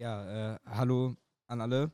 [0.00, 1.14] Ja, äh, hallo
[1.46, 1.90] an alle.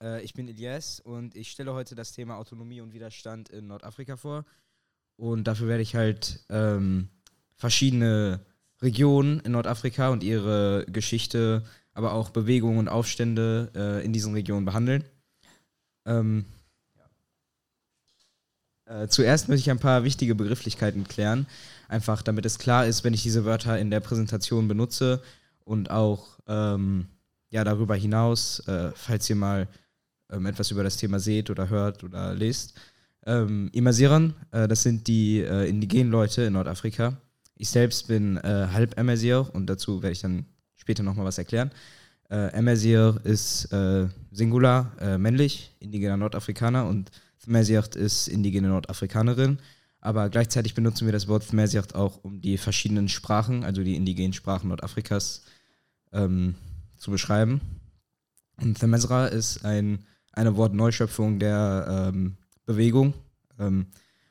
[0.00, 4.16] Äh, ich bin Elias und ich stelle heute das Thema Autonomie und Widerstand in Nordafrika
[4.16, 4.44] vor.
[5.16, 7.08] Und dafür werde ich halt ähm,
[7.56, 8.46] verschiedene
[8.80, 14.64] Regionen in Nordafrika und ihre Geschichte, aber auch Bewegungen und Aufstände äh, in diesen Regionen
[14.64, 15.02] behandeln.
[16.04, 16.44] Ähm,
[18.84, 21.48] äh, zuerst möchte ich ein paar wichtige Begrifflichkeiten klären,
[21.88, 25.24] einfach damit es klar ist, wenn ich diese Wörter in der Präsentation benutze
[25.64, 27.08] und auch ähm,
[27.50, 29.68] ja, darüber hinaus, äh, falls ihr mal
[30.30, 32.74] ähm, etwas über das Thema seht oder hört oder lest.
[33.24, 37.16] Ähm, Imasiran, äh, das sind die äh, indigenen Leute in Nordafrika.
[37.56, 40.46] Ich selbst bin äh, halb Amazir und dazu werde ich dann
[40.76, 41.70] später nochmal was erklären.
[42.28, 47.10] Äh, Amazir ist äh, Singular, äh, männlich, indigener Nordafrikaner und
[47.44, 49.58] Thmesiacht ist indigene Nordafrikanerin.
[50.00, 54.32] Aber gleichzeitig benutzen wir das Wort Thmesiacht auch, um die verschiedenen Sprachen, also die indigenen
[54.32, 55.42] Sprachen Nordafrikas,
[56.12, 56.54] ähm,
[56.98, 57.60] zu beschreiben.
[58.60, 63.14] Und Themesra ist ein, eine Wortneuschöpfung der ähm, Bewegung.
[63.58, 63.86] Ähm,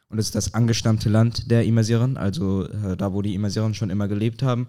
[0.10, 3.90] und es ist das angestammte Land der Imasiren, also äh, da, wo die Imasiren schon
[3.90, 4.68] immer gelebt haben.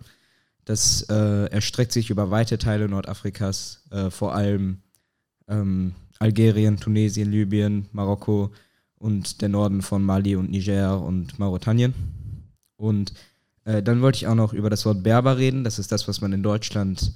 [0.65, 4.79] Das äh, erstreckt sich über weite Teile Nordafrikas, äh, vor allem
[5.47, 8.51] ähm, Algerien, Tunesien, Libyen, Marokko
[8.99, 11.95] und der Norden von Mali und Niger und Mauretanien.
[12.77, 13.13] Und
[13.65, 15.65] äh, dann wollte ich auch noch über das Wort Berber reden.
[15.65, 17.13] Das ist das, was man in Deutschland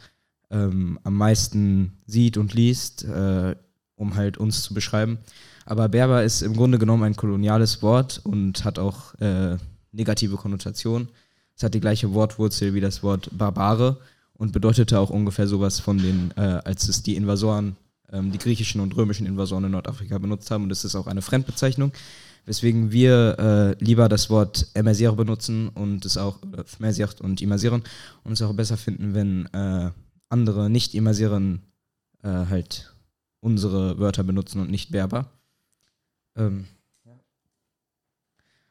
[0.51, 3.55] ähm, am meisten sieht und liest, äh,
[3.97, 5.19] um halt uns zu beschreiben.
[5.67, 9.57] Aber Berber ist im Grunde genommen ein koloniales Wort und hat auch äh,
[9.93, 11.09] negative Konnotationen.
[11.57, 13.99] Es hat die gleiche Wortwurzel wie das Wort Barbare
[14.35, 17.77] und bedeutete auch ungefähr sowas von den, äh, als es die Invasoren,
[18.11, 20.65] ähm, die griechischen und römischen Invasoren in Nordafrika benutzt haben.
[20.65, 21.93] Und es ist auch eine Fremdbezeichnung,
[22.47, 27.83] weswegen wir äh, lieber das Wort Emazir benutzen und es auch, äh, und Imasieren
[28.25, 29.91] und es auch besser finden, wenn äh,
[30.31, 31.61] andere Nicht-Immersieren
[32.23, 32.95] äh, halt
[33.41, 35.31] unsere Wörter benutzen und nicht Berber.
[36.37, 36.67] Ähm,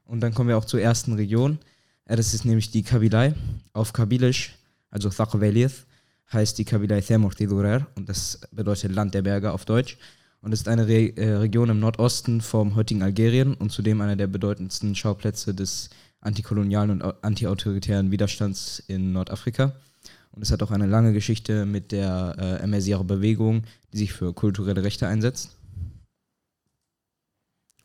[0.10, 1.59] Und dann kommen wir auch zur ersten Region.
[2.06, 3.36] Äh, das ist nämlich die Kabilei.
[3.74, 4.56] Auf Kabilisch,
[4.90, 5.86] also Thaqvelith,
[6.34, 9.98] heißt die Kabilei Themurtidurer und das bedeutet Land der Berge auf Deutsch.
[10.42, 14.28] Und ist eine Re äh, Region im Nordosten vom heutigen Algerien und zudem einer der
[14.28, 15.90] bedeutendsten Schauplätze des
[16.22, 19.75] antikolonialen und antiautoritären Widerstands in Nordafrika.
[20.31, 23.63] Und es hat auch eine lange Geschichte mit der äh, MSR-Bewegung,
[23.94, 25.57] die sich für kulturelle Rechte einsetzt.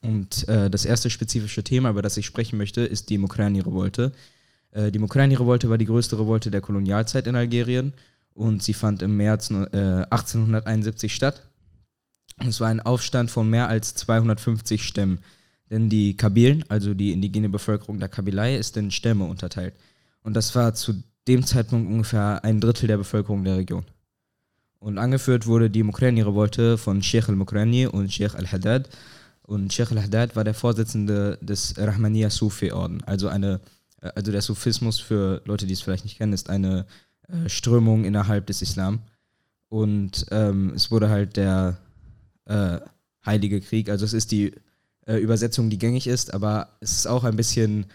[0.02, 4.12] Und äh, das erste spezifische Thema, über das ich sprechen möchte, ist die Mokrani-Revolte.
[4.72, 7.94] Äh, die Mokrani-Revolte war die größte Revolte der Kolonialzeit in Algerien
[8.34, 11.42] und sie fand im März äh, 1871 statt.
[12.38, 15.20] Und es war ein Aufstand von mehr als 250 Stämmen.
[15.70, 19.74] Denn die Kabilen, also die indigene Bevölkerung der Kabilei, ist in Stämme unterteilt.
[20.22, 23.84] Und das war zu dem Zeitpunkt ungefähr ein Drittel der Bevölkerung der Region.
[24.78, 28.90] Und angeführt wurde die Mukrani-Revolte von Sheikh al-Mukrani und Sheikh al-Haddad.
[29.42, 33.02] Und Sheikh al-Haddad war der Vorsitzende des Rahmaniya Sufi-Orden.
[33.04, 33.58] Also, äh,
[34.00, 36.84] also der Sufismus, für Leute, die es vielleicht nicht kennen, ist eine
[37.28, 39.00] äh, Strömung innerhalb des Islam.
[39.70, 41.78] Und ähm, es wurde halt der
[42.44, 42.78] äh,
[43.24, 44.52] Heilige Krieg, also es ist die
[45.06, 47.86] äh, Übersetzung, die gängig ist, aber es ist auch ein bisschen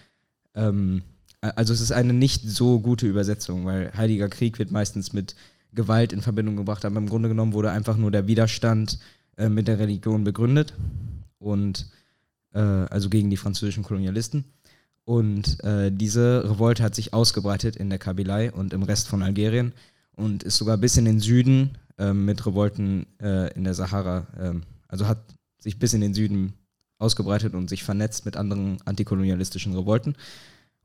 [0.55, 1.03] ähm,
[1.41, 5.35] also es ist eine nicht so gute Übersetzung, weil Heiliger Krieg wird meistens mit
[5.73, 8.99] Gewalt in Verbindung gebracht, aber im Grunde genommen wurde einfach nur der Widerstand
[9.37, 10.73] äh, mit der Religion begründet
[11.37, 11.89] und
[12.53, 14.45] äh, also gegen die französischen Kolonialisten.
[15.05, 19.73] Und äh, diese Revolte hat sich ausgebreitet in der Kabylei und im Rest von Algerien
[20.15, 24.63] und ist sogar bis in den Süden ähm, mit Revolten äh, in der Sahara, ähm,
[24.87, 25.19] also hat
[25.57, 26.53] sich bis in den Süden
[26.99, 30.15] ausgebreitet und sich vernetzt mit anderen antikolonialistischen Revolten.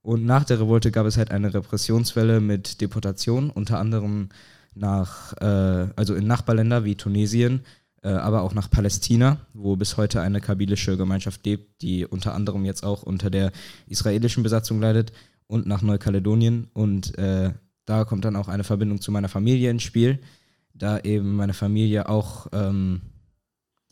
[0.04, 4.28] Und nach der Revolte gab es halt eine Repressionswelle mit Deportationen, unter anderem
[4.74, 7.64] nach, äh, also in Nachbarländer wie Tunesien,
[8.02, 12.64] äh, aber auch nach Palästina, wo bis heute eine kabylische Gemeinschaft lebt, die unter anderem
[12.66, 13.50] jetzt auch unter der
[13.86, 15.12] israelischen Besatzung leidet,
[15.46, 16.68] und nach Neukaledonien.
[16.72, 17.52] Und äh,
[17.84, 20.20] da kommt dann auch eine Verbindung zu meiner Familie ins Spiel,
[20.74, 23.02] da eben meine Familie auch, ähm,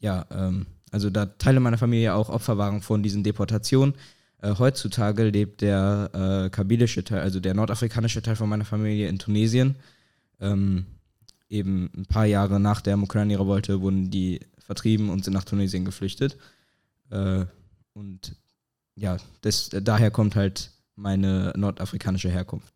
[0.00, 3.94] ja, ähm, also da Teile meiner Familie auch Opfer waren von diesen Deportationen
[4.42, 9.18] äh, heutzutage lebt der äh, kabylische Teil, also der nordafrikanische Teil von meiner Familie in
[9.18, 9.76] Tunesien.
[10.40, 10.86] Ähm,
[11.48, 16.36] eben ein paar Jahre nach der Mokrani-Revolte wurden die vertrieben und sind nach Tunesien geflüchtet.
[17.10, 17.44] Äh,
[17.94, 18.34] und
[18.96, 22.74] ja, das, daher kommt halt meine nordafrikanische Herkunft.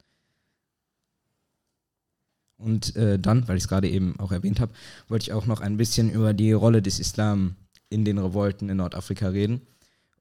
[2.59, 4.73] Und äh, dann, weil ich es gerade eben auch erwähnt habe,
[5.09, 7.57] wollte ich auch noch ein bisschen über die Rolle des Islam
[7.91, 9.63] in den Revolten in Nordafrika reden.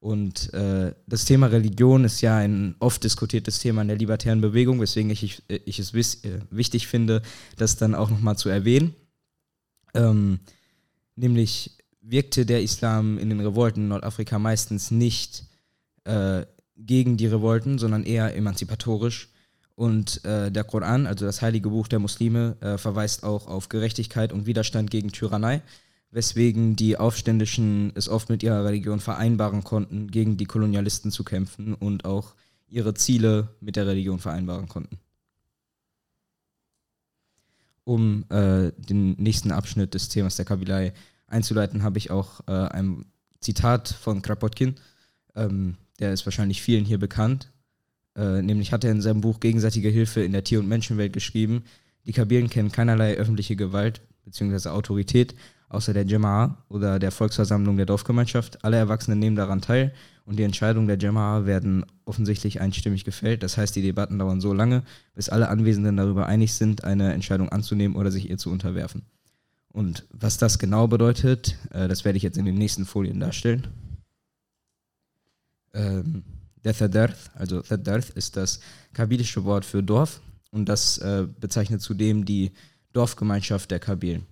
[0.05, 4.79] Und äh, das Thema Religion ist ja ein oft diskutiertes Thema in der libertären Bewegung,
[4.79, 7.23] weswegen ich, ich, ich es wiss, äh, wichtig finde,
[7.57, 8.93] das dann auch nochmal zu erwähnen.
[9.95, 10.41] Ähm,
[11.15, 11.71] nämlich
[12.01, 15.45] wirkte der Islam in den Revolten in Nordafrika meistens nicht
[16.03, 16.45] äh,
[16.77, 19.29] gegen die Revolten, sondern eher emanzipatorisch.
[19.73, 24.33] Und äh, der Koran, also das heilige Buch der Muslime, äh, verweist auch auf Gerechtigkeit
[24.33, 25.63] und Widerstand gegen Tyrannei
[26.15, 31.73] weswegen die Aufständischen es oft mit ihrer Religion vereinbaren konnten, gegen die Kolonialisten zu kämpfen
[31.73, 32.35] und auch
[32.69, 34.97] ihre Ziele mit der Religion vereinbaren konnten.
[37.83, 40.93] Um äh, den nächsten Abschnitt des Themas der Kabylei
[41.27, 43.03] einzuleiten, habe ich auch äh, ein
[43.41, 44.75] Zitat von Krapotkin,
[45.35, 47.51] ähm, der ist wahrscheinlich vielen hier bekannt.
[48.15, 51.65] Äh, nämlich hat er in seinem Buch Gegenseitige Hilfe in der Tier- und Menschenwelt geschrieben,
[52.05, 54.69] die Kabylen kennen keinerlei öffentliche Gewalt bzw.
[54.69, 55.35] Autorität,
[55.69, 58.63] außer der Jama'a oder der Volksversammlung der Dorfgemeinschaft.
[58.63, 59.93] Alle Erwachsenen nehmen daran teil
[60.25, 63.43] und die Entscheidungen der Jama'a werden offensichtlich einstimmig gefällt.
[63.43, 64.83] Das heißt, die Debatten dauern so lange,
[65.13, 69.03] bis alle Anwesenden darüber einig sind, eine Entscheidung anzunehmen oder sich ihr zu unterwerfen.
[69.69, 73.67] Und was das genau bedeutet, äh, das werde ich jetzt in den nächsten Folien darstellen.
[75.73, 76.23] Ähm,
[76.63, 78.59] der Thadarth, also Thadarth ist das
[78.93, 80.21] kabylische Wort für Dorf
[80.51, 82.51] und das äh, bezeichnet zudem die
[82.93, 84.25] Dorfgemeinschaft der Kabylen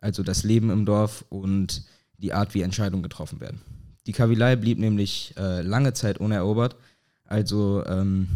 [0.00, 1.84] also das Leben im Dorf und
[2.18, 3.60] die Art, wie Entscheidungen getroffen werden.
[4.06, 6.76] Die Kabylei blieb nämlich äh, lange Zeit unerobert,
[7.24, 8.28] also ähm,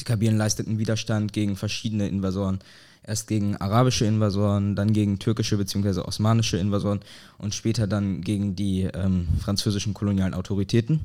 [0.00, 2.60] die Kabylen leisteten Widerstand gegen verschiedene Invasoren.
[3.06, 6.00] Erst gegen arabische Invasoren, dann gegen türkische bzw.
[6.00, 7.00] osmanische Invasoren
[7.36, 11.04] und später dann gegen die ähm, französischen kolonialen Autoritäten.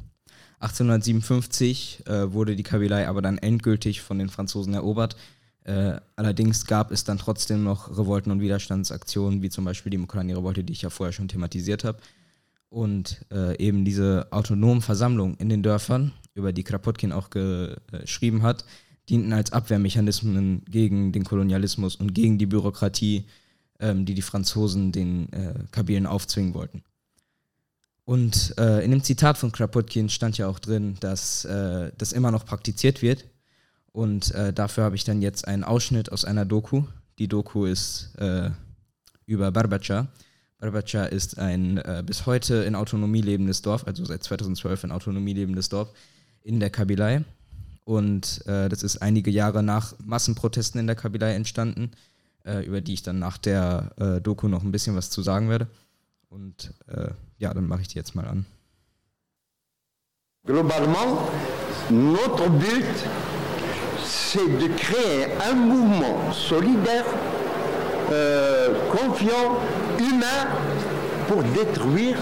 [0.62, 5.18] 1857 äh, wurde die Kabylei aber dann endgültig von den Franzosen erobert
[5.64, 10.64] äh, allerdings gab es dann trotzdem noch Revolten und Widerstandsaktionen, wie zum Beispiel die Mokrani-Revolte,
[10.64, 12.00] die ich ja vorher schon thematisiert habe.
[12.70, 18.64] Und äh, eben diese autonomen Versammlungen in den Dörfern, über die Krapotkin auch geschrieben hat,
[19.10, 23.26] dienten als Abwehrmechanismen gegen den Kolonialismus und gegen die Bürokratie,
[23.80, 26.84] ähm, die die Franzosen den äh, Kabylen aufzwingen wollten.
[28.06, 32.32] Und äh, in dem Zitat von Krapotkin stand ja auch drin, dass äh, das immer
[32.32, 33.26] noch praktiziert wird,
[33.91, 36.83] und äh, dafür habe ich dann jetzt einen Ausschnitt aus einer Doku.
[37.18, 38.50] Die Doku ist äh,
[39.25, 40.07] über Barbacha.
[40.59, 45.33] Barbacha ist ein äh, bis heute in Autonomie lebendes Dorf, also seit 2012 in Autonomie
[45.33, 45.91] lebendes Dorf
[46.41, 47.24] in der Kabylei.
[47.83, 51.91] Und äh, das ist einige Jahre nach Massenprotesten in der Kabylei entstanden,
[52.45, 55.50] äh, über die ich dann nach der äh, Doku noch ein bisschen was zu sagen
[55.50, 55.68] werde.
[56.30, 56.75] Und
[57.39, 58.45] ja, dann mache ich die jetzt mal an.
[60.45, 61.18] Globalement,
[61.89, 63.29] notre but
[64.31, 67.06] c'est de créer un mouvement solidaire,
[68.12, 69.58] euh, confiant,
[69.98, 70.46] humain,
[71.28, 72.18] pour détruire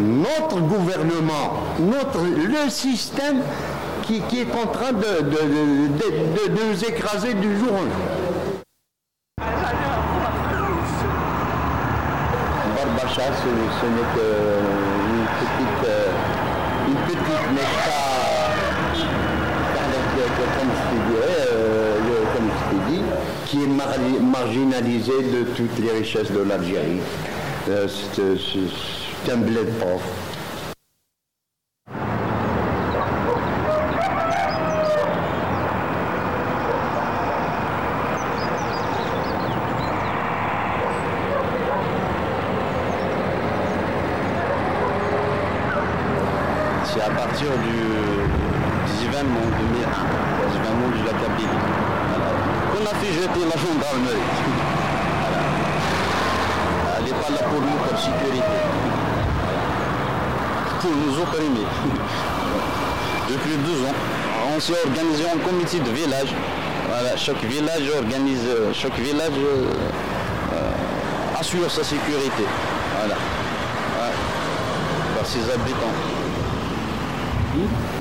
[0.00, 3.40] notre gouvernement, notre, le système
[4.02, 5.22] qui, est en train de,
[6.50, 8.08] nous écraser du jour au jour.
[12.74, 14.81] Barbacha, ce, n'est qu'une
[23.52, 27.00] qui est marginalisé de toutes les richesses de l'Algérie.
[27.68, 30.00] Euh, c'est un bled pauvre.
[46.86, 49.88] C'est à partir du, du 20 monde 2001,
[50.48, 52.01] du 20 monde de la Kabylie.
[52.82, 54.26] On a fait jeter la gendarmerie.
[55.20, 55.38] Voilà.
[56.98, 58.42] Elle n'est pas là pour nous, comme sécurité.
[60.80, 61.66] Pour nous opprimer.
[63.28, 63.94] Depuis deux ans,
[64.54, 66.34] on s'est organisé en comité de village.
[66.88, 69.70] Voilà, chaque village organise, chaque village euh,
[71.38, 72.44] assure sa sécurité.
[72.98, 73.14] Voilà.
[75.16, 75.96] Par ses habitants.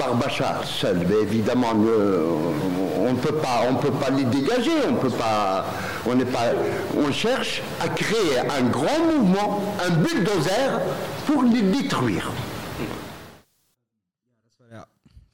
[0.02, 5.12] Barbacha seul, mais évidemment, on ne peut pas, on peut pas les dégager, on peut
[5.12, 5.64] pas,
[6.08, 6.54] on n'est pas,
[6.98, 10.80] on cherche à créer un grand mouvement, un bulldozer
[11.28, 12.32] pour les détruire.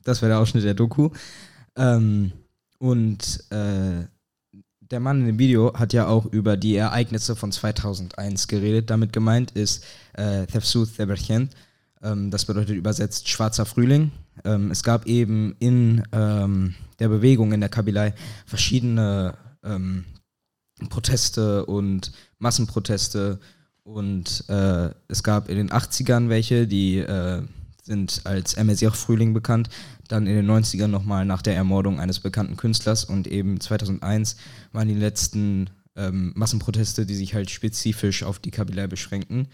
[0.03, 1.09] Das war der Ausschnitt der Doku.
[1.77, 2.31] Ähm,
[2.77, 4.05] und äh,
[4.79, 8.89] der Mann in dem Video hat ja auch über die Ereignisse von 2001 geredet.
[8.89, 9.83] Damit gemeint ist
[10.13, 11.49] äh, Tefsut Theberchen.
[12.01, 14.11] Ähm, das bedeutet übersetzt schwarzer Frühling.
[14.43, 18.13] Ähm, es gab eben in ähm, der Bewegung in der Kabylei
[18.45, 20.05] verschiedene ähm,
[20.89, 23.39] Proteste und Massenproteste
[23.83, 27.41] und äh, es gab in den 80ern welche, die äh,
[27.81, 29.69] sind als Emesir-Frühling bekannt,
[30.07, 34.35] dann in den 90ern nochmal nach der Ermordung eines bekannten Künstlers und eben 2001
[34.73, 39.47] waren die letzten ähm, Massenproteste, die sich halt spezifisch auf die Kabylei beschränken.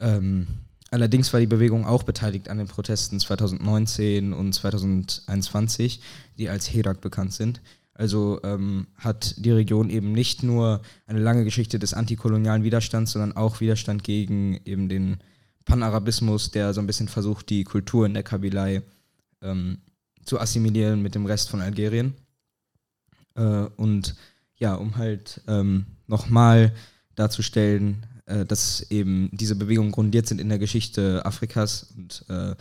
[0.00, 0.46] Ähm,
[0.90, 6.00] allerdings war die Bewegung auch beteiligt an den Protesten 2019 und 2021,
[6.38, 7.60] die als Herak bekannt sind.
[7.94, 13.36] Also ähm, hat die Region eben nicht nur eine lange Geschichte des antikolonialen Widerstands, sondern
[13.36, 15.16] auch Widerstand gegen eben den
[15.64, 18.82] Panarabismus, der so ein bisschen versucht, die Kultur in der Kabylei
[19.42, 19.78] ähm,
[20.24, 22.14] zu assimilieren mit dem Rest von Algerien.
[23.34, 24.14] Äh, und
[24.58, 26.72] ja, um halt ähm, nochmal
[27.14, 32.54] darzustellen, dass eben diese Bewegungen grundiert sind in der Geschichte Afrikas und äh,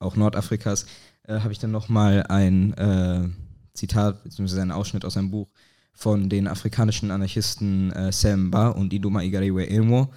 [0.00, 0.86] auch Nordafrikas,
[1.24, 3.28] äh, habe ich dann nochmal ein äh,
[3.74, 4.60] Zitat bzw.
[4.60, 5.48] einen Ausschnitt aus einem Buch
[5.92, 10.12] von den afrikanischen Anarchisten äh, Semba und Iduma Igariwe Elmo.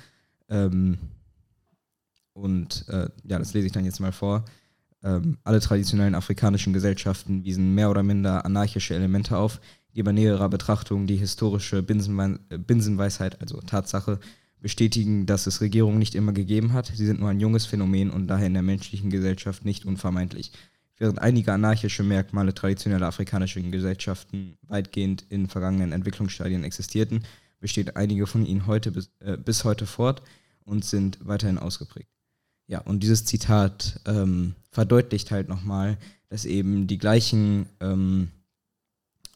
[0.50, 0.98] Ähm,
[2.34, 4.46] und äh, ja, das lese ich dann jetzt mal vor.
[5.04, 9.62] Ähm, alle traditionellen afrikanischen Gesellschaften wiesen mehr oder minder anarchische Elemente auf,
[9.96, 14.20] die bei näherer Betrachtung die historische Binsenwe äh, Binsenweisheit, also Tatsache,
[14.66, 16.88] bestätigen, dass es Regierungen nicht immer gegeben hat.
[16.88, 20.52] Sie sind nur ein junges Phänomen und daher in der menschlichen Gesellschaft nicht unvermeidlich.
[20.98, 27.22] Während einige anarchische Merkmale traditioneller afrikanischer Gesellschaften weitgehend in vergangenen Entwicklungsstadien existierten,
[27.60, 30.24] bestehen einige von ihnen heute bis, äh, bis heute fort
[30.64, 32.10] und sind weiterhin ausgeprägt.
[32.66, 38.30] Ja, und dieses Zitat ähm, verdeutlicht halt nochmal, dass eben die gleichen ähm,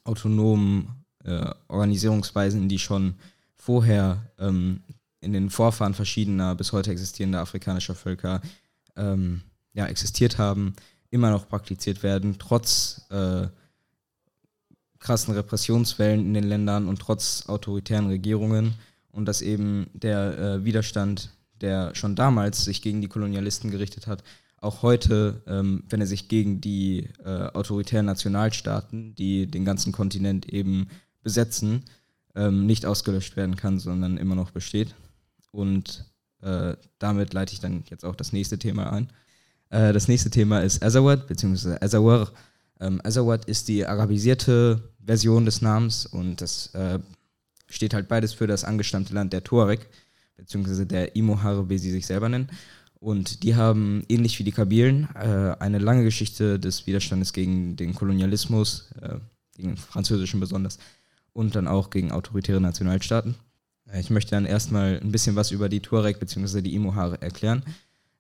[0.06, 0.88] autonomen
[1.24, 3.14] äh, Organisierungsweisen, die schon
[3.54, 4.82] vorher ähm,
[5.22, 8.42] in den Vorfahren verschiedener bis heute existierender afrikanischer Völker
[8.96, 9.42] ähm,
[9.74, 10.76] ja, existiert haben,
[11.10, 13.48] immer noch praktiziert werden, trotz äh,
[15.00, 18.74] krassen Repressionswellen in den Ländern und trotz autoritären Regierungen
[19.12, 24.24] und dass eben der äh, Widerstand, der schon damals sich gegen die Kolonialisten gerichtet hat,
[24.62, 30.48] auch heute, ähm, wenn er sich gegen die äh, autoritären Nationalstaaten, die den ganzen Kontinent
[30.50, 30.90] eben
[31.24, 31.86] besetzen,
[32.36, 34.96] ähm, nicht ausgelöscht werden kann, sondern immer noch besteht.
[35.52, 36.06] Und
[36.42, 39.10] äh, damit leite ich dann jetzt auch das nächste Thema ein.
[39.70, 42.32] Äh, das nächste Thema ist Azawad, beziehungsweise Azawar.
[42.80, 47.00] Ähm, Azawad ist die arabisierte Version des Namens und das äh,
[47.68, 49.88] steht halt beides für das angestammte Land der Tuareg,
[50.38, 52.50] beziehungsweise der Imohare, wie sie sich selber nennen.
[53.00, 57.96] Und die haben, ähnlich wie die Kabilen, äh, eine lange Geschichte des Widerstandes gegen den
[57.96, 59.20] Kolonialismus, äh,
[59.56, 60.80] gegen den französischen besonders,
[61.32, 63.36] und dann auch gegen autoritäre Nationalstaaten.
[63.92, 66.62] Äh, ich möchte dann erstmal ein bisschen was über die Tuareg bzw.
[66.62, 67.64] die Imohare erklären.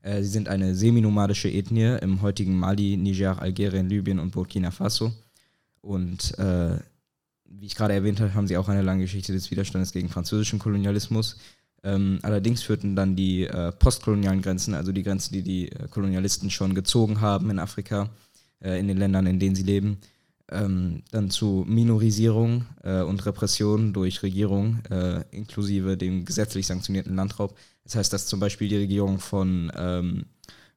[0.01, 5.11] Äh, sie sind eine seminomadische Ethnie im heutigen Mali, Niger, Algerien, Libyen und Burkina Faso.
[5.81, 6.77] Und äh,
[7.45, 10.59] wie ich gerade erwähnt habe, haben sie auch eine lange Geschichte des Widerstandes gegen französischen
[10.59, 11.38] Kolonialismus.
[11.83, 16.49] Ähm, allerdings führten dann die äh, postkolonialen Grenzen, also die Grenzen, die die äh, Kolonialisten
[16.49, 18.09] schon gezogen haben in Afrika,
[18.61, 19.97] äh, in den Ländern, in denen sie leben,
[20.51, 27.55] ähm, dann zu Minorisierung äh, und Repression durch Regierung, äh, inklusive dem gesetzlich sanktionierten Landraub.
[27.83, 30.25] Das heißt, dass zum Beispiel die Regierung von ähm,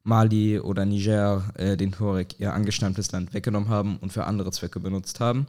[0.05, 4.81] Mali oder Niger äh, den Tuareg ihr angestammtes Land weggenommen haben und für andere Zwecke
[4.81, 5.47] benutzt haben.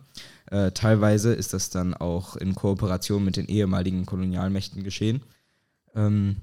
[0.51, 5.21] Äh, teilweise ist das dann auch in Kooperation mit den ehemaligen Kolonialmächten geschehen.
[5.95, 6.37] Ähm,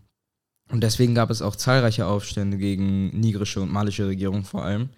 [0.70, 4.90] und deswegen gab es auch zahlreiche Aufstände gegen nigrische und malische Regierungen vor allem.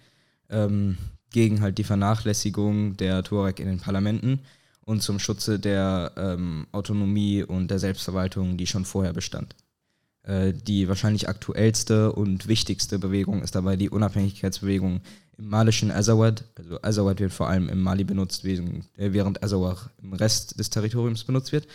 [1.33, 4.39] Gegen halt die Vernachlässigung der Tuareg in den Parlamenten
[4.85, 9.55] und zum Schutze der ähm, Autonomie und der Selbstverwaltung, die schon vorher bestand.
[10.23, 15.01] Äh, die wahrscheinlich aktuellste und wichtigste Bewegung ist dabei die Unabhängigkeitsbewegung
[15.37, 16.45] im malischen Azawad.
[16.55, 21.51] Also Azawad wird vor allem im Mali benutzt, während Azawad im Rest des Territoriums benutzt
[21.51, 21.67] wird.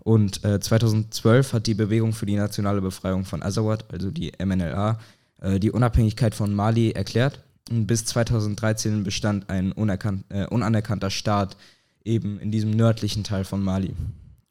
[0.00, 5.00] Und äh, 2012 hat die Bewegung für die nationale Befreiung von Azawad, also die MNLA,
[5.40, 11.56] äh, die Unabhängigkeit von Mali erklärt bis 2013 bestand ein äh, unanerkannter Staat
[12.04, 13.94] eben in diesem nördlichen Teil von Mali.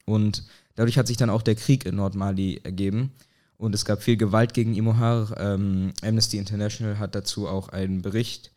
[0.04, 0.44] Und
[0.76, 3.12] dadurch hat sich dann auch der Krieg in Nordmali ergeben.
[3.56, 5.36] Und es gab viel Gewalt gegen Imohar.
[5.38, 8.52] Ähm, Amnesty International hat dazu auch einen Bericht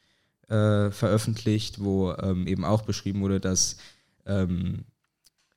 [0.47, 3.77] äh, veröffentlicht, wo ähm, eben auch beschrieben wurde, dass
[4.25, 4.85] ähm,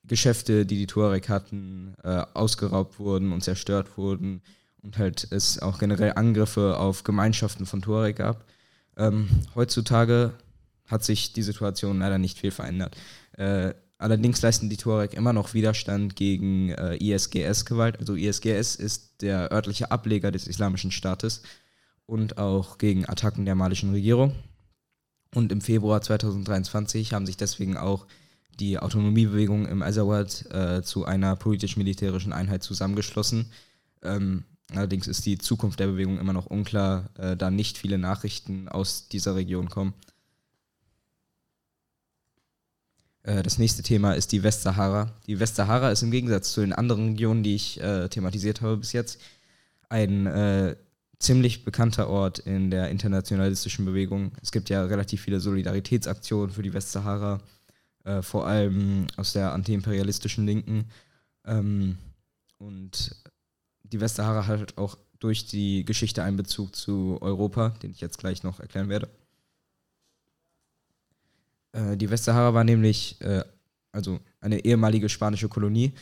[0.03, 4.41] Geschäfte, die die Tuareg hatten, äh, ausgeraubt wurden und zerstört wurden
[4.81, 8.45] und halt es auch generell Angriffe auf Gemeinschaften von Tuareg gab.
[8.97, 10.33] Ähm, heutzutage
[10.87, 12.95] hat sich die Situation leider nicht viel verändert.
[13.33, 17.99] Äh, allerdings leisten die Tuareg immer noch Widerstand gegen äh, ISGS-Gewalt.
[17.99, 21.41] Also ISGS ist der örtliche Ableger des Islamischen Staates
[22.05, 24.35] und auch gegen Attacken der malischen Regierung.
[25.33, 28.05] Und im Februar 2023 haben sich deswegen auch
[28.59, 33.51] die Autonomiebewegung im Azawad äh, zu einer politisch-militärischen Einheit zusammengeschlossen.
[34.01, 38.67] Ähm, Allerdings ist die Zukunft der Bewegung immer noch unklar, äh, da nicht viele Nachrichten
[38.67, 39.93] aus dieser Region kommen.
[43.23, 45.11] Äh, das nächste Thema ist die Westsahara.
[45.27, 48.93] Die Westsahara ist im Gegensatz zu den anderen Regionen, die ich äh, thematisiert habe bis
[48.93, 49.21] jetzt,
[49.89, 50.75] ein äh,
[51.19, 54.31] ziemlich bekannter Ort in der internationalistischen Bewegung.
[54.41, 57.39] Es gibt ja relativ viele Solidaritätsaktionen für die Westsahara,
[58.03, 60.85] äh, vor allem aus der antiimperialistischen Linken.
[61.45, 61.97] Ähm,
[62.57, 63.15] und
[63.95, 68.43] die Westsahara hat auch durch die Geschichte einen Bezug zu Europa, den ich jetzt gleich
[68.43, 69.07] noch erklären werde.
[71.71, 73.45] Äh, die Westsahara war nämlich äh,
[73.93, 75.93] also eine ehemalige spanische Kolonie.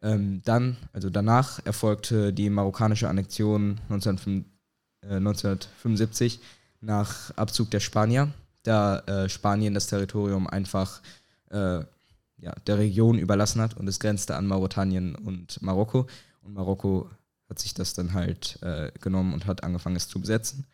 [0.00, 4.46] Ähm, dann, also danach, erfolgte die marokkanische Annexion 19,
[5.02, 6.40] äh, 1975
[6.80, 8.32] nach Abzug der Spanier,
[8.62, 11.02] da äh, Spanien das Territorium einfach
[11.50, 11.80] äh,
[12.38, 16.06] ja, der Region überlassen hat und es grenzte an Mauretanien und Marokko.
[16.40, 17.10] Und Marokko
[17.52, 20.66] hat sich das dann halt äh, genommen und hat angefangen, es zu besetzen.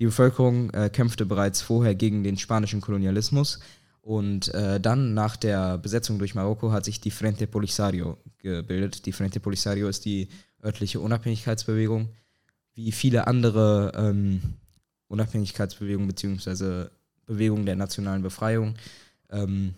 [0.00, 3.60] Die Bevölkerung kämpfte bereits vorher gegen den spanischen Kolonialismus,
[4.04, 9.06] und äh, dann nach der Besetzung durch Marokko hat sich die Frente Polisario gebildet.
[9.06, 10.28] Die Frente Polisario ist die
[10.62, 12.10] örtliche Unabhängigkeitsbewegung.
[12.74, 14.42] Wie viele andere ähm,
[15.08, 16.88] Unabhängigkeitsbewegungen bzw.
[17.24, 18.74] Bewegungen der nationalen Befreiung
[19.30, 19.72] ähm,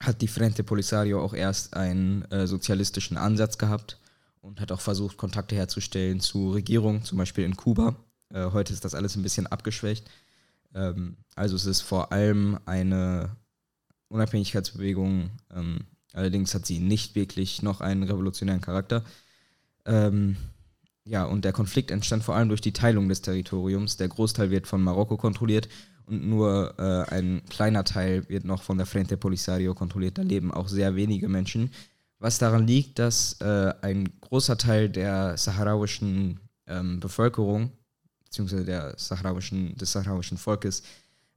[0.00, 3.98] hat die Frente Polisario auch erst einen äh, sozialistischen Ansatz gehabt
[4.40, 7.96] und hat auch versucht, Kontakte herzustellen zu Regierungen, zum Beispiel in Kuba.
[8.32, 10.08] Äh, heute ist das alles ein bisschen abgeschwächt.
[10.74, 13.36] Ähm, also es ist vor allem eine
[14.08, 15.30] Unabhängigkeitsbewegung.
[15.54, 15.80] Ähm,
[16.12, 19.04] allerdings hat sie nicht wirklich noch einen revolutionären Charakter.
[19.84, 20.36] Ähm,
[21.04, 23.96] ja, und der Konflikt entstand vor allem durch die Teilung des Territoriums.
[23.96, 25.68] Der Großteil wird von Marokko kontrolliert
[26.06, 30.18] und nur äh, ein kleiner Teil wird noch von der Frente Polisario kontrolliert.
[30.18, 31.70] Da leben auch sehr wenige Menschen.
[32.20, 37.72] Was daran liegt, dass äh, ein großer Teil der saharauischen ähm, Bevölkerung,
[38.24, 40.82] beziehungsweise der saharauischen, des saharauischen Volkes,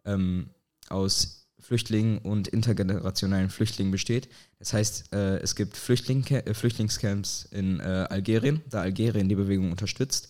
[0.03, 0.49] ähm,
[0.89, 4.27] aus Flüchtlingen und intergenerationellen Flüchtlingen besteht.
[4.59, 9.71] Das heißt, äh, es gibt Flüchtling äh, Flüchtlingscamps in äh, Algerien, da Algerien die Bewegung
[9.71, 10.27] unterstützt.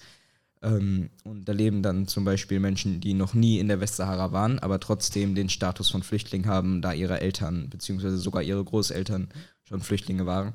[0.61, 4.59] Ähm, und da leben dann zum Beispiel Menschen, die noch nie in der Westsahara waren,
[4.59, 8.17] aber trotzdem den Status von Flüchtling haben, da ihre Eltern bzw.
[8.17, 9.29] sogar ihre Großeltern
[9.63, 10.53] schon Flüchtlinge waren.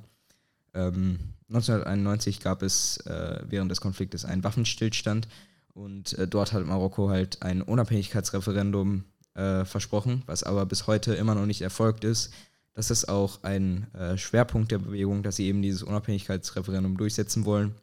[0.75, 1.18] Ähm,
[1.49, 5.29] 1991 gab es äh, während des Konfliktes einen Waffenstillstand
[5.73, 11.35] und äh, dort hat Marokko halt ein Unabhängigkeitsreferendum äh, versprochen, was aber bis heute immer
[11.35, 12.33] noch nicht erfolgt ist.
[12.75, 17.75] Das ist auch ein äh, Schwerpunkt der Bewegung, dass sie eben dieses Unabhängigkeitsreferendum durchsetzen wollen.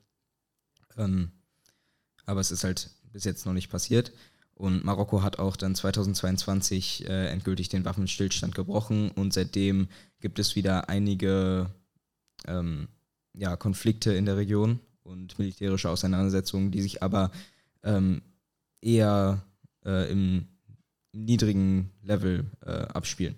[0.98, 1.32] Ähm,
[2.26, 4.12] aber es ist halt bis jetzt noch nicht passiert.
[4.56, 9.90] Und Marokko hat auch dann 2022 äh, endgültig den Waffenstillstand gebrochen und seitdem
[10.22, 11.70] gibt es wieder einige
[12.48, 12.88] ähm,
[13.34, 17.32] ja, Konflikte in der Region und militärische Auseinandersetzungen, die sich aber
[17.84, 18.22] ähm,
[18.82, 19.44] eher
[19.86, 20.48] äh, im
[21.12, 23.36] niedrigen Level äh, abspielen.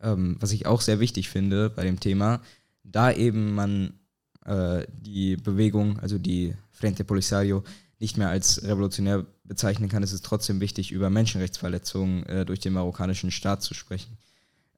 [0.00, 2.42] Ähm, was ich auch sehr wichtig finde bei dem Thema,
[2.84, 3.98] da eben man
[4.44, 7.64] äh, die Bewegung, also die Frente Polisario,
[7.98, 12.74] nicht mehr als revolutionär bezeichnen kann, ist es trotzdem wichtig, über Menschenrechtsverletzungen äh, durch den
[12.74, 14.18] marokkanischen Staat zu sprechen.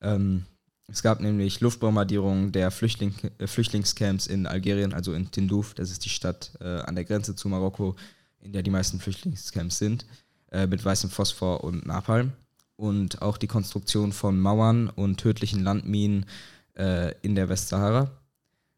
[0.00, 0.44] Ähm,
[0.90, 6.04] es gab nämlich Luftbombardierungen der Flüchtling, äh, Flüchtlingscamps in Algerien, also in Tindouf, das ist
[6.04, 7.96] die Stadt äh, an der Grenze zu Marokko,
[8.40, 10.07] in der die meisten Flüchtlingscamps sind,
[10.50, 12.33] äh, mit weißem Phosphor und Napalm.
[12.76, 16.26] Und auch die Konstruktion von Mauern und tödlichen Landminen
[16.74, 18.12] äh, in der Westsahara.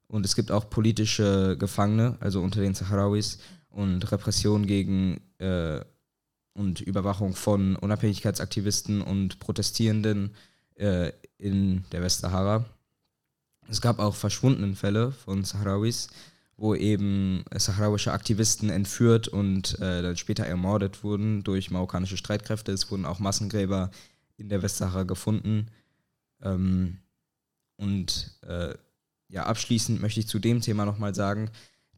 [0.08, 3.38] Und es gibt auch politische Gefangene, also unter den Saharauis,
[3.70, 5.80] und Repression gegen äh,
[6.52, 10.34] und Überwachung von Unabhängigkeitsaktivisten und Protestierenden
[10.74, 12.64] äh, in der Westsahara.
[13.68, 16.08] Es gab auch verschwundenen Fälle von Saharauis,
[16.56, 22.72] wo eben saharauische Aktivisten entführt und äh, dann später ermordet wurden durch marokkanische Streitkräfte.
[22.72, 23.90] Es wurden auch Massengräber
[24.36, 25.68] in der Westsahara gefunden.
[26.42, 26.98] Ähm,
[27.76, 28.74] und äh,
[29.28, 31.50] ja, abschließend möchte ich zu dem Thema nochmal sagen,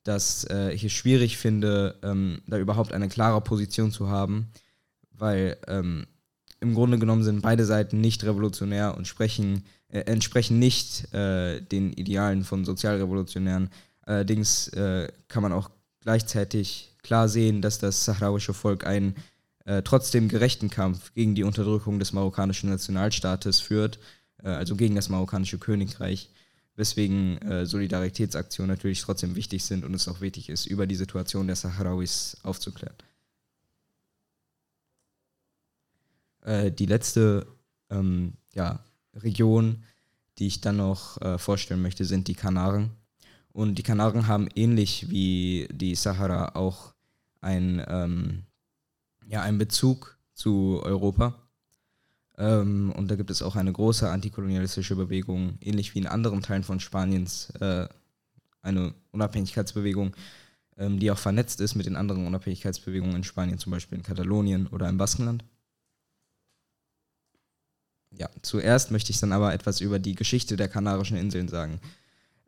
[0.04, 4.48] dass äh, ich es schwierig finde, ähm, da überhaupt eine klare Position zu haben,
[5.12, 6.06] weil ähm,
[6.60, 11.92] im Grunde genommen sind beide Seiten nicht revolutionär und sprechen, äh, entsprechen nicht äh, den
[11.92, 13.70] Idealen von Sozialrevolutionären.
[14.02, 19.16] Allerdings äh, kann man auch gleichzeitig klar sehen, dass das sahrauische Volk einen
[19.64, 23.98] äh, trotzdem gerechten Kampf gegen die Unterdrückung des marokkanischen Nationalstaates führt,
[24.42, 26.30] äh, also gegen das marokkanische Königreich,
[26.74, 31.46] weswegen äh, Solidaritätsaktionen natürlich trotzdem wichtig sind und es auch wichtig ist, über die Situation
[31.46, 32.96] der Saharauis aufzuklären.
[36.42, 37.46] Äh, die letzte
[37.90, 39.84] ähm, ja, Region,
[40.38, 42.90] die ich dann noch äh, vorstellen möchte, sind die Kanaren.
[43.52, 46.94] Und die Kanaren haben ähnlich wie die Sahara auch
[47.40, 48.44] ein, ähm,
[49.26, 51.41] ja, einen Bezug zu Europa.
[52.38, 56.64] Ähm, und da gibt es auch eine große antikolonialistische Bewegung, ähnlich wie in anderen Teilen
[56.64, 57.88] von Spaniens, äh,
[58.62, 60.14] eine Unabhängigkeitsbewegung,
[60.78, 64.66] ähm, die auch vernetzt ist mit den anderen Unabhängigkeitsbewegungen in Spanien, zum Beispiel in Katalonien
[64.68, 65.44] oder im Baskenland.
[68.16, 71.80] Ja, zuerst möchte ich dann aber etwas über die Geschichte der Kanarischen Inseln sagen.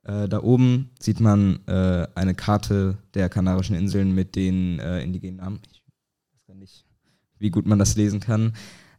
[0.02, 5.36] Äh, da oben sieht man äh, eine Karte der Kanarischen Inseln mit den äh, indigenen
[5.36, 5.60] Namen.
[5.70, 5.82] Ich
[6.32, 6.84] weiß gar nicht,
[7.38, 8.52] wie gut man das lesen kann.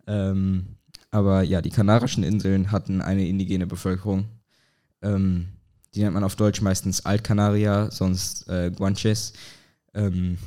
[0.07, 0.77] Ähm,
[1.11, 4.25] aber ja, die Kanarischen Inseln hatten eine indigene Bevölkerung.
[5.01, 5.47] Ähm,
[5.93, 9.33] die nennt man auf Deutsch meistens Altkanarier, sonst äh, Guanches,
[9.93, 10.37] ähm,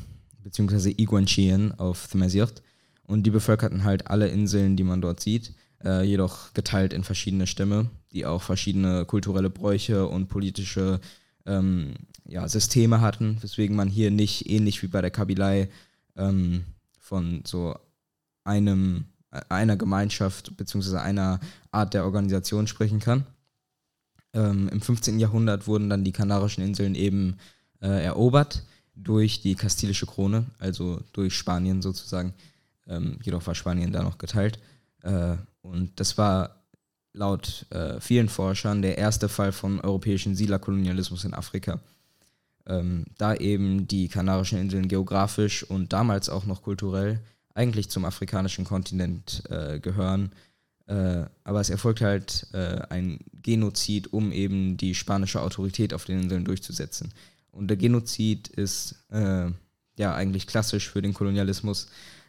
[0.42, 2.62] beziehungsweise Iguanchien auf Themesirt.
[3.06, 7.46] Und die bevölkerten halt alle Inseln, die man dort sieht äh, jedoch geteilt in verschiedene
[7.46, 11.00] Stämme, die auch verschiedene kulturelle Bräuche und politische
[11.46, 11.94] ähm,
[12.26, 15.68] ja, Systeme hatten, weswegen man hier nicht ähnlich wie bei der Kabilei
[16.16, 16.64] ähm,
[16.98, 17.76] von so
[18.44, 20.96] einem einer Gemeinschaft bzw.
[20.96, 23.26] einer Art der Organisation sprechen kann.
[24.32, 25.18] Ähm, Im 15.
[25.18, 27.38] Jahrhundert wurden dann die Kanarischen Inseln eben
[27.80, 28.62] äh, erobert
[28.94, 32.34] durch die kastilische Krone, also durch Spanien sozusagen.
[32.86, 34.58] Ähm, jedoch war Spanien da noch geteilt.
[35.02, 36.56] Äh, und das war
[37.12, 41.80] laut äh, vielen Forschern der erste Fall von europäischen Siedlerkolonialismus in Afrika.
[42.66, 47.20] Ähm, da eben die Kanarischen Inseln geografisch und damals auch noch kulturell
[47.58, 50.30] eigentlich zum afrikanischen Kontinent äh, gehören.
[50.86, 56.22] Äh, aber es erfolgt halt äh, ein Genozid, um eben die spanische Autorität auf den
[56.22, 57.12] Inseln durchzusetzen.
[57.50, 59.50] Und der Genozid ist äh,
[59.98, 61.88] ja eigentlich klassisch für den Kolonialismus.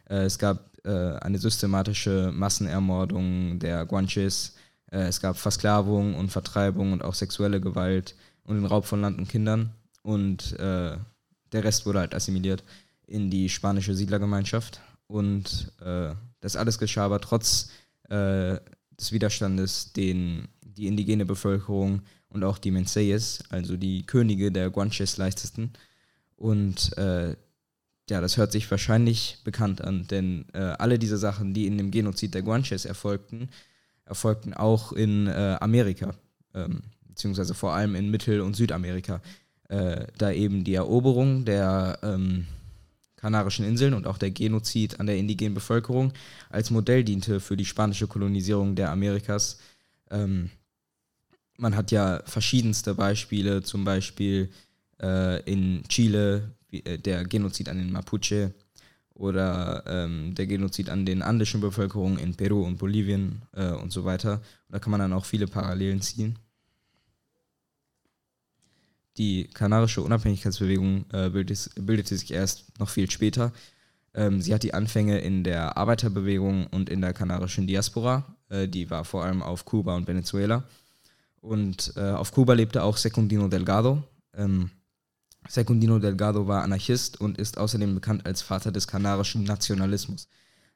[0.09, 4.55] Äh, es gab äh, eine systematische Massenermordung der Guanches.
[4.91, 9.29] Es gab Versklavung und Vertreibung und auch sexuelle Gewalt und den Raub von Land und
[9.29, 9.69] Kindern.
[10.01, 10.97] Und der
[11.53, 12.63] Rest wurde halt assimiliert
[13.05, 14.81] in die spanische Siedlergemeinschaft.
[15.09, 17.71] Und äh, das alles geschah aber trotz
[18.09, 18.57] äh,
[18.97, 25.17] des Widerstandes, den die indigene Bevölkerung und auch die Menseyes, also die Könige der Guanches,
[25.17, 25.73] leisteten.
[26.35, 27.35] Und äh,
[28.09, 31.89] ja, das hört sich wahrscheinlich bekannt an, denn äh, alle diese Sachen, die in dem
[31.89, 33.49] Genozid der Guanches erfolgten,
[34.05, 36.13] erfolgten auch in äh, Amerika,
[36.53, 39.21] ähm, beziehungsweise vor allem in Mittel- und Südamerika,
[39.69, 42.45] äh, da eben die Eroberung der ähm,
[43.19, 46.13] Kanarischen Inseln und auch der Genozid an der indigenen Bevölkerung
[46.49, 49.59] als Modell diente für die spanische Kolonisierung der Amerikas.
[50.09, 50.49] Ähm,
[51.57, 54.49] man hat ja verschiedenste Beispiele, zum Beispiel
[55.01, 58.53] äh, in Chile äh, der Genozid an den Mapuche
[59.13, 64.05] oder ähm, der Genozid an den andischen Bevölkerungen in Peru und Bolivien äh, und so
[64.05, 64.35] weiter.
[64.35, 66.39] Und da kann man dann auch viele Parallelen ziehen.
[69.19, 73.51] Die kanarische Unabhängigkeitsbewegung äh, bildete, bildete, sich erst noch viel später.
[74.13, 78.25] Ähm, sie hat die Anfänge in der Arbeiterbewegung und in der kanarischen Diaspora.
[78.47, 80.63] Äh, die war vor allem auf Kuba und Venezuela.
[81.41, 84.03] Und äh, auf Kuba lebte auch Secundino Delgado.
[84.33, 84.71] Ähm,
[85.47, 90.29] Secundino Delgado war Anarchist und ist außerdem bekannt als Vater des kanarischen Nationalismus.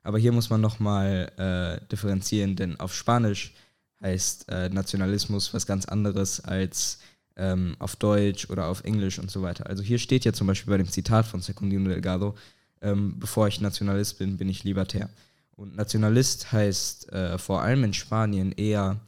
[0.04, 3.54] Aber hier muss man nochmal äh, differenzieren, denn auf Spanisch
[4.02, 7.00] heißt äh, Nationalismus was ganz anderes als
[7.36, 9.68] ähm, auf Deutsch oder auf Englisch und so weiter.
[9.68, 12.36] Also hier steht ja zum Beispiel bei dem Zitat von Secundino Delgado,
[12.82, 15.10] ähm, bevor ich Nationalist bin, bin ich Libertär.
[15.56, 19.00] Und Nationalist heißt äh, vor allem in Spanien eher,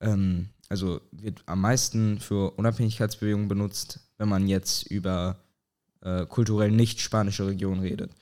[0.00, 5.38] ähm, also wird am meisten für Unabhängigkeitsbewegungen benutzt, wenn man jetzt über
[6.02, 8.12] äh, kulturell nicht spanische Regionen redet.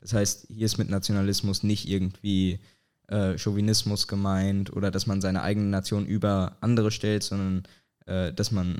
[0.00, 2.58] Das heißt, hier ist mit Nationalismus nicht irgendwie
[3.06, 7.62] äh, Chauvinismus gemeint oder dass man seine eigene Nation über andere stellt, sondern
[8.06, 8.78] äh, dass man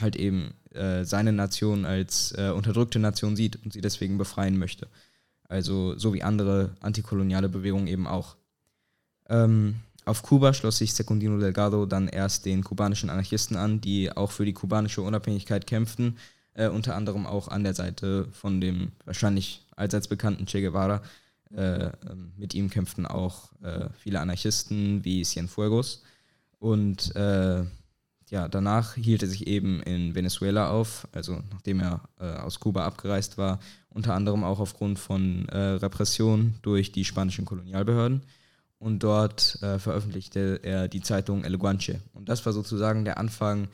[0.00, 4.88] halt eben äh, seine Nation als äh, unterdrückte Nation sieht und sie deswegen befreien möchte.
[5.48, 8.36] Also so wie andere antikoloniale Bewegungen eben auch.
[9.28, 14.30] Ähm, auf Kuba schloss sich Secundino Delgado dann erst den kubanischen Anarchisten an, die auch
[14.30, 16.16] für die kubanische Unabhängigkeit kämpften,
[16.54, 21.02] äh, unter anderem auch an der Seite von dem wahrscheinlich allseits bekannten Che Guevara.
[21.54, 26.02] Äh, ähm, mit ihm kämpften auch äh, viele Anarchisten wie Cienfuegos.
[26.58, 27.64] Und äh,
[28.28, 32.84] ja, danach hielt er sich eben in Venezuela auf, also nachdem er äh, aus Kuba
[32.84, 38.22] abgereist war, unter anderem auch aufgrund von äh, Repression durch die spanischen Kolonialbehörden
[38.78, 42.00] und dort äh, veröffentlichte er die Zeitung El Guanche.
[42.12, 43.68] Und das war sozusagen der Anfang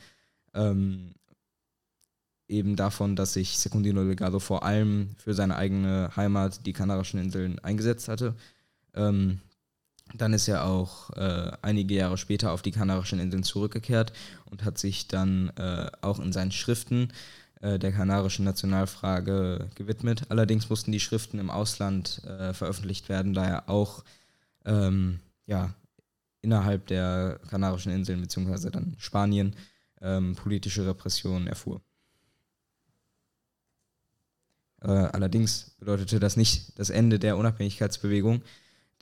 [0.55, 1.15] ähm,
[2.47, 7.59] eben davon, dass sich Secundino Delgado vor allem für seine eigene Heimat, die Kanarischen Inseln,
[7.61, 8.35] eingesetzt hatte.
[8.95, 9.41] Ähm,
[10.14, 14.12] dann ist er auch äh, einige Jahre später auf die Kanarischen Inseln zurückgekehrt
[14.51, 17.12] und hat sich dann äh, auch in seinen Schriften
[17.61, 20.25] äh, der kanarischen Nationalfrage gewidmet.
[20.29, 24.05] Allerdings mussten die Schriften im Ausland äh, veröffentlicht werden, da er auch
[24.64, 25.75] ähm, ja,
[26.40, 28.70] innerhalb der Kanarischen Inseln bzw.
[28.70, 29.55] dann Spanien
[30.01, 31.81] ähm, politische Repressionen erfuhr.
[34.83, 38.42] Äh, allerdings bedeutete das nicht das Ende der Unabhängigkeitsbewegung,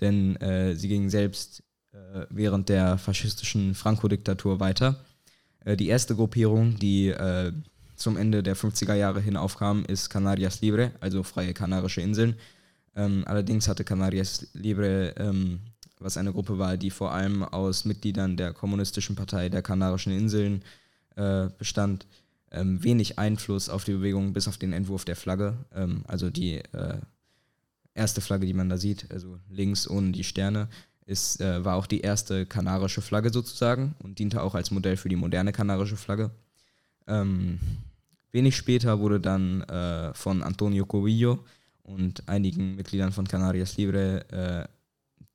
[0.00, 5.04] denn äh, sie ging selbst äh, während der faschistischen Franco-Diktatur weiter.
[5.64, 7.52] Äh, die erste Gruppierung, die äh,
[7.96, 12.36] zum Ende der 50er Jahre hin aufkam, ist Canarias Libre, also Freie Kanarische Inseln.
[12.96, 15.60] Ähm, allerdings hatte Canarias Libre, ähm,
[15.98, 20.62] was eine Gruppe war, die vor allem aus Mitgliedern der Kommunistischen Partei der Kanarischen Inseln
[21.16, 22.06] äh, bestand,
[22.52, 25.56] ähm, wenig Einfluss auf die Bewegung, bis auf den Entwurf der Flagge.
[25.74, 26.98] Ähm, also die äh,
[27.94, 30.68] erste Flagge, die man da sieht, also links ohne die Sterne,
[31.06, 35.08] ist, äh, war auch die erste kanarische Flagge sozusagen und diente auch als Modell für
[35.08, 36.30] die moderne kanarische Flagge.
[37.06, 37.58] Ähm,
[38.30, 41.44] wenig später wurde dann äh, von Antonio Covillo
[41.82, 44.68] und einigen Mitgliedern von Canarias Libre äh,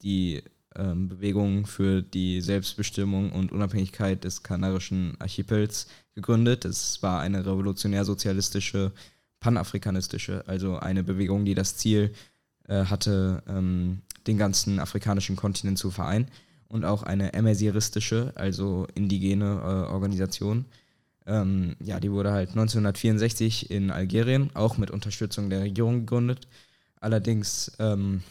[0.01, 0.43] die
[0.75, 6.65] ähm, Bewegung für die Selbstbestimmung und Unabhängigkeit des kanarischen Archipels gegründet.
[6.65, 8.91] Es war eine revolutionär-sozialistische,
[9.39, 12.13] panafrikanistische, also eine Bewegung, die das Ziel
[12.73, 16.27] hatte, ähm, den ganzen afrikanischen Kontinent zu vereinen
[16.67, 20.65] und auch eine emersiristische, also indigene äh, Organisation.
[21.27, 26.47] Ähm, ja, die wurde halt 1964 in Algerien, auch mit Unterstützung der Regierung gegründet.
[26.99, 28.23] Allerdings ähm,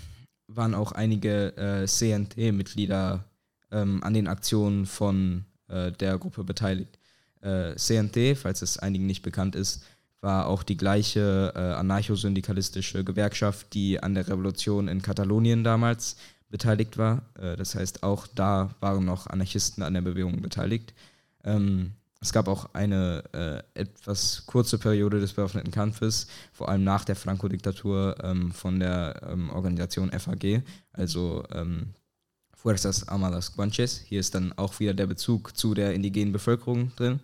[0.46, 3.24] waren auch einige äh, CNT-Mitglieder
[3.70, 6.98] ähm, an den Aktionen von äh, der Gruppe beteiligt.
[7.40, 9.84] Äh, CNT, falls es einigen nicht bekannt ist,
[10.24, 16.16] war auch die gleiche äh, anarcho-syndikalistische Gewerkschaft, die an der Revolution in Katalonien damals
[16.48, 17.22] beteiligt war.
[17.38, 20.94] Äh, das heißt, auch da waren noch Anarchisten an der Bewegung beteiligt.
[21.44, 27.04] Ähm, es gab auch eine äh, etwas kurze Periode des bewaffneten Kampfes, vor allem nach
[27.04, 31.88] der Franco-Diktatur ähm, von der ähm, Organisation FAG, also ähm,
[32.56, 33.98] Fuerzas Armadas Guanches.
[33.98, 37.20] Hier ist dann auch wieder der Bezug zu der indigenen Bevölkerung drin.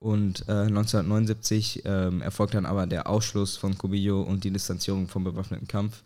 [0.00, 5.24] Und äh, 1979 ähm, erfolgt dann aber der Ausschluss von Cubillo und die Distanzierung vom
[5.24, 6.02] bewaffneten Kampf.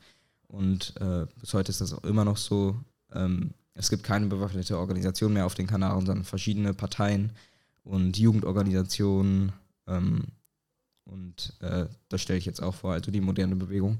[0.49, 2.77] Und äh, bis heute ist das auch immer noch so.
[3.13, 7.33] Ähm, es gibt keine bewaffnete Organisation mehr auf den Kanaren, sondern verschiedene Parteien
[7.85, 9.53] und Jugendorganisationen.
[9.87, 10.25] Ähm,
[11.05, 13.99] und äh, das stelle ich jetzt auch vor, also die moderne Bewegung.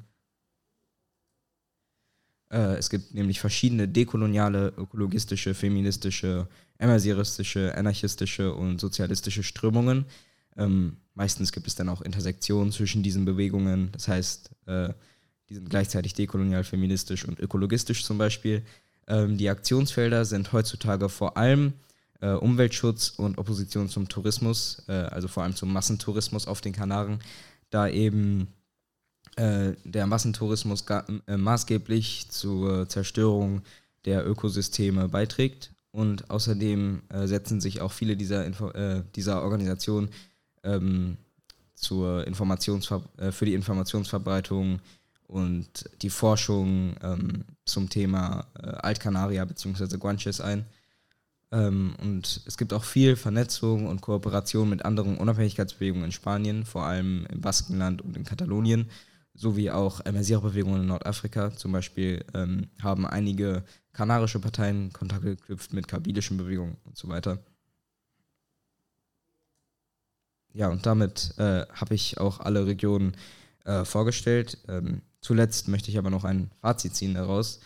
[2.55, 6.47] Äh, es gibt nämlich verschiedene dekoloniale, ökologistische, feministische,
[6.79, 10.05] emersiristische, anarchistische und sozialistische Strömungen.
[10.57, 13.89] Ähm, meistens gibt es dann auch Intersektionen zwischen diesen Bewegungen.
[13.91, 14.91] Das heißt, äh,
[15.49, 18.63] die sind gleichzeitig dekolonial, feministisch und ökologistisch zum Beispiel.
[19.09, 21.73] Ähm, die Aktionsfelder sind heutzutage vor allem
[22.21, 27.19] äh, Umweltschutz und Opposition zum Tourismus, äh, also vor allem zum Massentourismus auf den Kanaren,
[27.71, 28.49] da eben
[29.37, 30.85] der Massentourismus
[31.27, 33.63] äh, maßgeblich zur Zerstörung
[34.05, 35.73] der Ökosysteme beiträgt.
[35.91, 40.11] Und außerdem äh, setzen sich auch viele dieser, Info äh, dieser Organisationen
[40.63, 41.17] ähm,
[41.75, 44.81] zur Informationsver für die Informationsverbreitung
[45.27, 49.99] und die Forschung ähm, zum Thema Altkanaria bzw.
[49.99, 50.65] Guanches ein.
[51.55, 56.85] Ähm, und es gibt auch viel Vernetzung und Kooperation mit anderen Unabhängigkeitsbewegungen in Spanien, vor
[56.85, 58.91] allem im Baskenland und in Katalonien,
[59.35, 61.53] sowie auch MSI-Bewegungen in Nordafrika.
[61.53, 67.39] Zum Beispiel ähm, haben einige kanarische Parteien Kontakte geknüpft mit kabilischen Bewegungen und so weiter.
[70.53, 73.17] Ja, und damit äh, habe ich auch alle Regionen
[73.65, 74.59] äh, vorgestellt.
[74.69, 77.61] Ähm, zuletzt möchte ich aber noch ein Fazit ziehen daraus.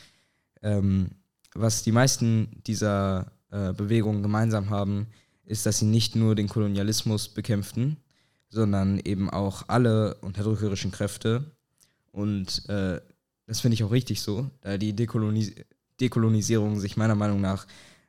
[0.63, 1.11] Ähm,
[1.55, 5.09] was die meisten dieser äh, Bewegungen gemeinsam haben,
[5.45, 7.99] ist, dass sie nicht nur den Kolonialismus bekämpften,
[8.49, 11.51] sondern eben auch alle unterdrückerischen Kräfte.
[12.13, 13.01] Und äh,
[13.47, 15.53] das finde ich auch richtig so, da die Dekolonis
[16.01, 17.67] Dekolonisierung sich meiner Meinung nach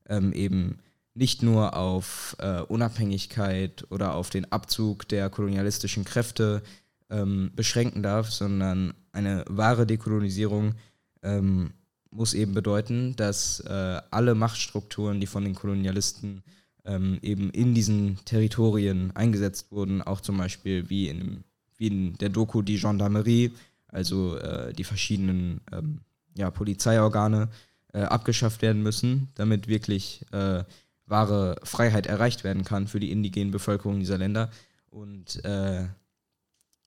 [0.07, 0.77] ähm, eben
[1.15, 6.61] nicht nur auf äh, Unabhängigkeit oder auf den Abzug der kolonialistischen Kräfte
[7.09, 10.75] ähm, beschränken darf, sondern eine wahre Dekolonisierung
[11.23, 11.71] ähm,
[12.11, 16.43] muss eben bedeuten, dass äh, alle Machtstrukturen, die von den Kolonialisten
[16.85, 21.43] ähm, eben in diesen Territorien eingesetzt wurden, auch zum Beispiel wie in,
[21.77, 23.51] wie in der Doku die Gendarmerie,
[23.89, 26.01] also äh, die verschiedenen ähm,
[26.35, 27.49] ja, Polizeiorgane,
[27.93, 30.63] äh, abgeschafft werden müssen, damit wirklich äh,
[31.05, 34.51] wahre Freiheit erreicht werden kann für die indigenen Bevölkerung dieser Länder.
[34.89, 35.87] Und äh,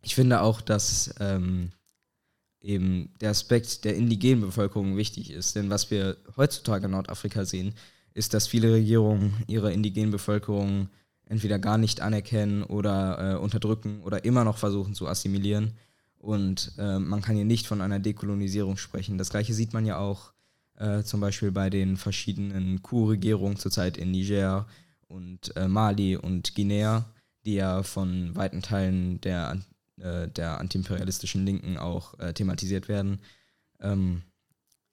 [0.02, 1.72] ich finde auch, dass ähm,
[2.60, 5.56] eben der Aspekt der indigenen Bevölkerung wichtig ist.
[5.56, 7.74] Denn was wir heutzutage in Nordafrika sehen,
[8.14, 10.88] ist, dass viele Regierungen ihre indigenen Bevölkerung
[11.26, 15.72] entweder gar nicht anerkennen oder äh, unterdrücken oder immer noch versuchen zu assimilieren.
[16.22, 19.18] Und äh, man kann hier nicht von einer Dekolonisierung sprechen.
[19.18, 20.32] Das gleiche sieht man ja auch
[20.76, 24.68] äh, zum Beispiel bei den verschiedenen Coup-Regierungen zurzeit in Niger
[25.08, 27.04] und äh, Mali und Guinea,
[27.44, 29.58] die ja von weiten Teilen der,
[30.00, 33.18] äh, der antiimperialistischen Linken auch äh, thematisiert werden.
[33.80, 34.22] Ähm,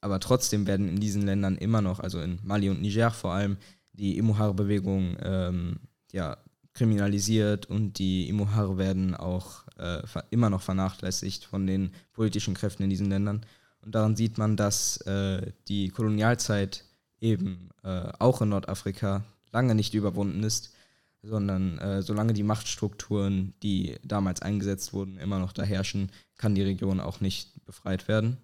[0.01, 3.57] aber trotzdem werden in diesen Ländern immer noch, also in Mali und Niger vor allem,
[3.93, 5.79] die Imuhar-Bewegung ähm,
[6.11, 6.37] ja,
[6.73, 12.89] kriminalisiert und die Imuhar werden auch äh, immer noch vernachlässigt von den politischen Kräften in
[12.89, 13.45] diesen Ländern.
[13.81, 16.83] Und daran sieht man, dass äh, die Kolonialzeit
[17.21, 20.73] eben äh, auch in Nordafrika lange nicht überwunden ist,
[21.21, 26.61] sondern äh, solange die Machtstrukturen, die damals eingesetzt wurden, immer noch da herrschen, kann die
[26.61, 28.37] Region auch nicht befreit werden.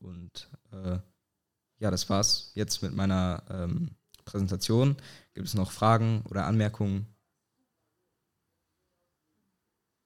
[0.00, 0.98] Und äh,
[1.78, 3.90] ja, das war's jetzt mit meiner ähm,
[4.24, 4.96] Präsentation.
[5.34, 7.06] Gibt es noch Fragen oder Anmerkungen?